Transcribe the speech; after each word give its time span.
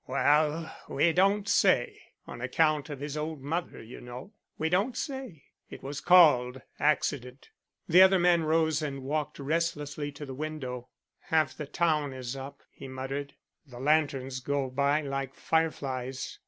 "Wa'al 0.07 0.67
we 0.89 1.13
don't 1.13 1.47
say; 1.47 2.01
on 2.25 2.41
account 2.41 2.89
of 2.89 2.99
his 2.99 3.15
old 3.15 3.39
mother, 3.43 3.83
you 3.83 4.01
know, 4.01 4.33
we 4.57 4.67
don't 4.67 4.97
say. 4.97 5.43
It 5.69 5.83
was 5.83 6.01
called 6.01 6.59
accident." 6.79 7.51
The 7.87 8.01
other 8.01 8.17
man 8.17 8.41
rose 8.43 8.81
and 8.81 9.03
walked 9.03 9.37
restlessly 9.37 10.11
to 10.13 10.25
the 10.25 10.33
window. 10.33 10.89
"Half 11.19 11.55
the 11.55 11.67
town 11.67 12.13
is 12.13 12.35
up," 12.35 12.63
he 12.71 12.87
muttered. 12.87 13.35
"The 13.67 13.79
lanterns 13.79 14.39
go 14.39 14.71
by 14.71 15.01
like 15.01 15.35
fire 15.35 15.69
flies. 15.69 16.39